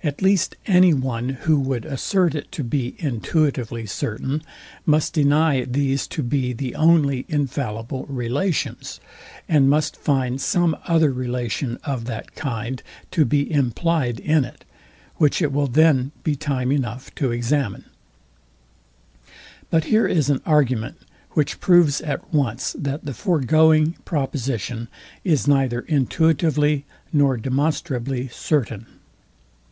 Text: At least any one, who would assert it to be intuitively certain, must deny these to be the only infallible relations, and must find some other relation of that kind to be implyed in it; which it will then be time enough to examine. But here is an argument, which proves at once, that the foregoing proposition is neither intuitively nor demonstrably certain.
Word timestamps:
At 0.00 0.22
least 0.22 0.54
any 0.64 0.94
one, 0.94 1.30
who 1.30 1.58
would 1.58 1.84
assert 1.84 2.36
it 2.36 2.52
to 2.52 2.62
be 2.62 2.94
intuitively 2.98 3.84
certain, 3.84 4.44
must 4.86 5.12
deny 5.12 5.64
these 5.64 6.06
to 6.06 6.22
be 6.22 6.52
the 6.52 6.76
only 6.76 7.26
infallible 7.28 8.06
relations, 8.06 9.00
and 9.48 9.68
must 9.68 9.96
find 9.96 10.40
some 10.40 10.76
other 10.86 11.12
relation 11.12 11.78
of 11.82 12.04
that 12.04 12.36
kind 12.36 12.80
to 13.10 13.24
be 13.24 13.50
implyed 13.52 14.20
in 14.20 14.44
it; 14.44 14.64
which 15.16 15.42
it 15.42 15.50
will 15.52 15.66
then 15.66 16.12
be 16.22 16.36
time 16.36 16.70
enough 16.70 17.12
to 17.16 17.32
examine. 17.32 17.84
But 19.68 19.84
here 19.86 20.06
is 20.06 20.30
an 20.30 20.40
argument, 20.46 20.98
which 21.32 21.58
proves 21.58 22.00
at 22.02 22.32
once, 22.32 22.72
that 22.78 23.04
the 23.04 23.12
foregoing 23.14 23.96
proposition 24.04 24.86
is 25.24 25.48
neither 25.48 25.80
intuitively 25.80 26.84
nor 27.12 27.36
demonstrably 27.36 28.28
certain. 28.28 28.86